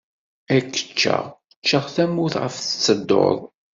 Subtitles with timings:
[0.55, 1.23] Ad k-ččeɣ,
[1.61, 3.37] ččeɣ tamurt ɣef tettedduḍ.